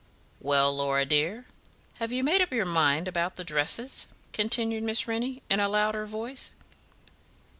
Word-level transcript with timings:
"Well, 0.39 0.75
Laura 0.75 1.05
dear, 1.05 1.45
have 1.97 2.11
you 2.11 2.23
made 2.23 2.41
up 2.41 2.51
your 2.51 2.65
mind 2.65 3.07
about 3.07 3.35
the 3.35 3.43
dresses?" 3.43 4.07
continued 4.33 4.81
Miss 4.81 5.07
Rennie, 5.07 5.43
in 5.47 5.59
a 5.59 5.69
louder 5.69 6.07
voice. 6.07 6.53